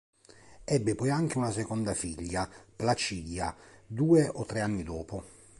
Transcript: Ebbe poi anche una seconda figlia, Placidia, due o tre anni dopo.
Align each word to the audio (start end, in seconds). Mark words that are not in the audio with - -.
Ebbe 0.65 0.95
poi 0.95 1.11
anche 1.11 1.37
una 1.37 1.51
seconda 1.51 1.93
figlia, 1.93 2.49
Placidia, 2.75 3.55
due 3.85 4.27
o 4.27 4.43
tre 4.45 4.61
anni 4.61 4.81
dopo. 4.81 5.23